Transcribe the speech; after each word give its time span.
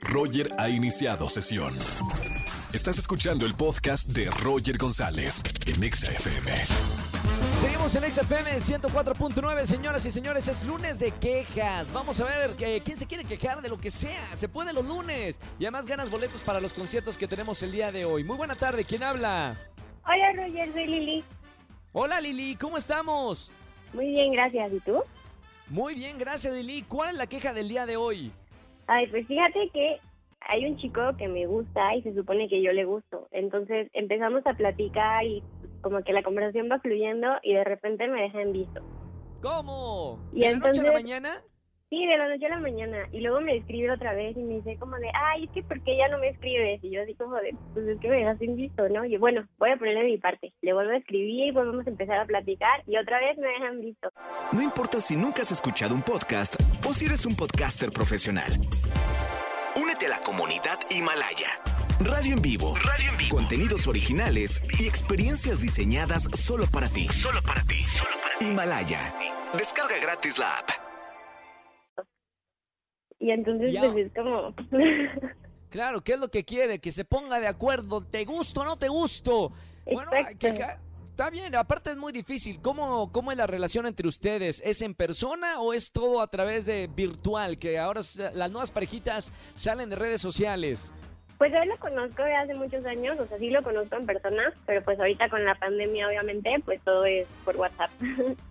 Roger 0.00 0.52
ha 0.58 0.68
iniciado 0.68 1.28
sesión. 1.28 1.76
Estás 2.72 2.98
escuchando 2.98 3.44
el 3.46 3.54
podcast 3.54 4.08
de 4.08 4.30
Roger 4.30 4.78
González 4.78 5.42
en 5.66 5.82
Exa 5.82 6.12
FM. 6.12 6.52
Seguimos 7.58 7.94
en 7.94 8.10
XFM 8.10 8.56
104.9, 8.56 9.64
señoras 9.64 10.06
y 10.06 10.10
señores, 10.10 10.48
es 10.48 10.64
lunes 10.64 10.98
de 10.98 11.10
quejas. 11.12 11.92
Vamos 11.92 12.20
a 12.20 12.24
ver 12.24 12.56
eh, 12.60 12.80
quién 12.84 12.96
se 12.96 13.06
quiere 13.06 13.24
quejar 13.24 13.60
de 13.60 13.68
lo 13.68 13.78
que 13.78 13.90
sea. 13.90 14.36
Se 14.36 14.48
puede 14.48 14.72
los 14.72 14.84
lunes. 14.84 15.40
Y 15.58 15.64
además 15.64 15.86
ganas 15.86 16.10
boletos 16.10 16.40
para 16.42 16.60
los 16.60 16.72
conciertos 16.72 17.18
que 17.18 17.26
tenemos 17.26 17.62
el 17.62 17.72
día 17.72 17.92
de 17.92 18.04
hoy. 18.04 18.24
Muy 18.24 18.36
buena 18.36 18.54
tarde, 18.54 18.84
¿quién 18.84 19.02
habla? 19.02 19.56
Hola 20.04 20.32
Roger, 20.36 20.72
soy 20.72 20.86
Lili. 20.86 21.24
Hola 21.92 22.20
Lili, 22.20 22.56
¿cómo 22.56 22.78
estamos? 22.78 23.52
Muy 23.92 24.06
bien, 24.06 24.32
gracias. 24.32 24.72
¿Y 24.72 24.80
tú? 24.80 25.02
Muy 25.68 25.94
bien, 25.94 26.18
gracias 26.18 26.54
Lili. 26.54 26.82
¿Cuál 26.82 27.10
es 27.10 27.16
la 27.16 27.26
queja 27.26 27.52
del 27.52 27.68
día 27.68 27.84
de 27.84 27.96
hoy? 27.96 28.32
Ay, 28.92 29.06
pues 29.06 29.24
fíjate 29.28 29.70
que 29.72 30.00
hay 30.40 30.66
un 30.66 30.76
chico 30.78 31.00
que 31.16 31.28
me 31.28 31.46
gusta 31.46 31.94
y 31.94 32.02
se 32.02 32.12
supone 32.12 32.48
que 32.48 32.60
yo 32.60 32.72
le 32.72 32.84
gusto. 32.84 33.28
Entonces 33.30 33.88
empezamos 33.92 34.44
a 34.48 34.54
platicar 34.54 35.24
y 35.24 35.44
como 35.80 36.02
que 36.02 36.12
la 36.12 36.24
conversación 36.24 36.68
va 36.68 36.80
fluyendo 36.80 37.28
y 37.44 37.54
de 37.54 37.62
repente 37.62 38.08
me 38.08 38.22
deja 38.22 38.42
en 38.42 38.52
visto. 38.52 38.80
¿Cómo? 39.42 40.18
Y 40.32 40.40
¿De 40.40 40.50
la 40.50 40.58
noche 40.58 40.80
a 40.80 40.82
la 40.82 40.92
mañana? 40.92 41.40
Sí, 41.88 42.04
de 42.04 42.18
la 42.18 42.28
noche 42.28 42.46
a 42.46 42.48
la 42.48 42.58
mañana. 42.58 43.08
Y 43.12 43.20
luego 43.20 43.40
me 43.40 43.58
escribe 43.58 43.92
otra 43.92 44.12
vez 44.12 44.36
y 44.36 44.42
me 44.42 44.54
dice 44.54 44.76
como 44.80 44.96
de, 44.96 45.08
ay, 45.14 45.44
es 45.44 45.50
que 45.50 45.62
¿por 45.62 45.80
qué 45.84 45.96
ya 45.96 46.08
no 46.08 46.18
me 46.18 46.30
escribes? 46.30 46.82
Y 46.82 46.90
yo 46.90 47.02
así 47.02 47.14
como 47.14 47.36
de, 47.36 47.54
pues 47.72 47.86
es 47.86 48.00
que 48.00 48.08
me 48.08 48.16
dejas 48.16 48.42
en 48.42 48.56
visto, 48.56 48.88
¿no? 48.88 49.04
Y 49.04 49.16
bueno, 49.18 49.46
voy 49.58 49.70
a 49.70 49.76
ponerle 49.76 50.02
mi 50.02 50.18
parte. 50.18 50.52
Le 50.62 50.72
vuelvo 50.72 50.90
a 50.90 50.96
escribir, 50.96 51.52
volvemos 51.52 51.86
a 51.86 51.90
empezar 51.90 52.18
a 52.18 52.26
platicar 52.26 52.82
y 52.88 52.96
otra 52.96 53.20
vez 53.20 53.38
me 53.38 53.46
dejan 53.46 53.80
visto. 53.80 54.10
No 54.52 54.62
importa 54.62 55.00
si 55.00 55.14
nunca 55.14 55.42
has 55.42 55.52
escuchado 55.52 55.94
un 55.94 56.02
podcast 56.02 56.56
o 56.90 56.94
si 56.94 57.06
eres 57.06 57.24
un 57.26 57.36
podcaster 57.36 57.92
profesional. 57.92 58.50
Únete 59.80 60.06
a 60.06 60.08
la 60.08 60.20
comunidad 60.20 60.78
Himalaya. 60.90 61.46
Radio 62.00 62.34
en 62.34 62.42
vivo. 62.42 62.74
Radio 62.76 63.10
en 63.12 63.16
vivo. 63.16 63.36
Contenidos 63.36 63.86
originales 63.86 64.60
y 64.80 64.86
experiencias 64.88 65.60
diseñadas 65.60 66.24
solo 66.34 66.66
para 66.72 66.88
ti. 66.88 67.06
Solo 67.08 67.40
para 67.42 67.62
ti. 67.62 67.76
Himalaya. 68.40 69.14
Descarga 69.56 69.98
gratis 70.02 70.38
la 70.38 70.58
app. 70.58 70.70
Y 73.20 73.30
entonces 73.30 73.72
Ya. 73.72 73.82
pues 73.82 74.06
es 74.06 74.12
como... 74.14 74.54
Claro, 75.70 76.00
¿qué 76.02 76.14
es 76.14 76.18
lo 76.18 76.28
que 76.32 76.44
quiere? 76.44 76.80
Que 76.80 76.90
se 76.90 77.04
ponga 77.04 77.38
de 77.38 77.46
acuerdo. 77.46 78.02
¿Te 78.04 78.24
gusto 78.24 78.62
o 78.62 78.64
no 78.64 78.76
te 78.76 78.88
gusto? 78.88 79.52
Bueno, 79.84 80.10
hay 80.12 80.34
que 80.34 80.48
Exacto. 80.48 80.58
ca- 80.58 80.80
está 81.20 81.28
bien, 81.28 81.54
aparte 81.54 81.90
es 81.90 81.98
muy 81.98 82.14
difícil. 82.14 82.60
¿Cómo, 82.62 83.12
¿Cómo 83.12 83.30
es 83.30 83.36
la 83.36 83.46
relación 83.46 83.84
entre 83.84 84.08
ustedes? 84.08 84.62
¿Es 84.64 84.80
en 84.80 84.94
persona 84.94 85.60
o 85.60 85.74
es 85.74 85.92
todo 85.92 86.22
a 86.22 86.28
través 86.28 86.64
de 86.64 86.86
virtual? 86.86 87.58
Que 87.58 87.78
ahora 87.78 88.00
las 88.32 88.50
nuevas 88.50 88.70
parejitas 88.70 89.30
salen 89.52 89.90
de 89.90 89.96
redes 89.96 90.22
sociales. 90.22 90.94
Pues 91.36 91.52
yo 91.52 91.62
lo 91.66 91.76
conozco 91.76 92.22
de 92.22 92.34
hace 92.34 92.54
muchos 92.54 92.86
años, 92.86 93.20
o 93.20 93.26
sea, 93.26 93.36
sí 93.36 93.50
lo 93.50 93.62
conozco 93.62 93.96
en 93.96 94.06
persona, 94.06 94.50
pero 94.64 94.82
pues 94.82 94.98
ahorita 94.98 95.28
con 95.28 95.44
la 95.44 95.54
pandemia 95.56 96.08
obviamente 96.08 96.56
pues 96.64 96.80
todo 96.84 97.04
es 97.04 97.26
por 97.44 97.54
WhatsApp. 97.54 97.90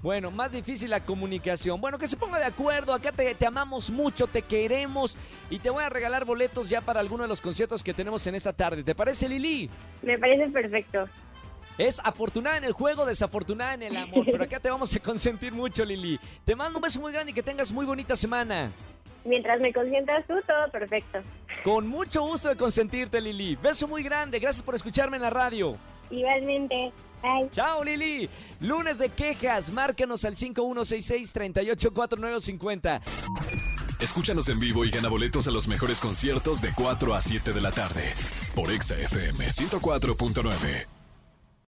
Bueno, 0.00 0.30
más 0.30 0.52
difícil 0.52 0.90
la 0.90 1.04
comunicación. 1.04 1.80
Bueno, 1.80 1.98
que 1.98 2.06
se 2.06 2.16
ponga 2.16 2.38
de 2.38 2.44
acuerdo. 2.44 2.94
Acá 2.94 3.10
te, 3.10 3.34
te 3.34 3.46
amamos 3.46 3.90
mucho, 3.90 4.28
te 4.28 4.42
queremos 4.42 5.18
y 5.50 5.58
te 5.58 5.70
voy 5.70 5.82
a 5.82 5.88
regalar 5.88 6.24
boletos 6.24 6.68
ya 6.68 6.80
para 6.80 7.00
alguno 7.00 7.24
de 7.24 7.28
los 7.28 7.40
conciertos 7.40 7.82
que 7.82 7.92
tenemos 7.92 8.24
en 8.28 8.36
esta 8.36 8.52
tarde. 8.52 8.84
¿Te 8.84 8.94
parece, 8.94 9.28
Lili? 9.28 9.68
Me 10.02 10.16
parece 10.16 10.48
perfecto. 10.52 11.08
Es 11.78 12.00
afortunada 12.02 12.58
en 12.58 12.64
el 12.64 12.72
juego, 12.72 13.06
desafortunada 13.06 13.74
en 13.74 13.84
el 13.84 13.96
amor. 13.96 14.24
Pero 14.26 14.42
acá 14.42 14.58
te 14.58 14.68
vamos 14.68 14.92
a 14.94 14.98
consentir 14.98 15.52
mucho, 15.52 15.84
Lili. 15.84 16.18
Te 16.44 16.56
mando 16.56 16.78
un 16.78 16.82
beso 16.82 17.00
muy 17.00 17.12
grande 17.12 17.30
y 17.30 17.34
que 17.34 17.42
tengas 17.42 17.70
muy 17.72 17.86
bonita 17.86 18.16
semana. 18.16 18.72
Mientras 19.24 19.60
me 19.60 19.72
consientas 19.72 20.26
tú, 20.26 20.34
todo 20.46 20.68
perfecto. 20.72 21.20
Con 21.62 21.86
mucho 21.86 22.22
gusto 22.22 22.48
de 22.48 22.56
consentirte, 22.56 23.20
Lili. 23.20 23.54
Beso 23.56 23.86
muy 23.86 24.02
grande. 24.02 24.40
Gracias 24.40 24.62
por 24.62 24.74
escucharme 24.74 25.18
en 25.18 25.22
la 25.22 25.30
radio. 25.30 25.76
Igualmente. 26.10 26.92
Bye. 27.22 27.48
Chao, 27.50 27.84
Lili. 27.84 28.28
Lunes 28.60 28.98
de 28.98 29.10
quejas. 29.10 29.70
Márcanos 29.70 30.24
al 30.24 30.34
5166-384950. 30.36 33.02
Escúchanos 34.00 34.48
en 34.48 34.58
vivo 34.60 34.84
y 34.84 34.90
gana 34.90 35.08
boletos 35.08 35.48
a 35.48 35.50
los 35.50 35.66
mejores 35.68 36.00
conciertos 36.00 36.62
de 36.62 36.72
4 36.74 37.14
a 37.14 37.20
7 37.20 37.52
de 37.52 37.60
la 37.60 37.72
tarde 37.72 38.14
por 38.54 38.70
Exa 38.70 38.94
FM 38.94 39.46
104.9. 39.46 40.97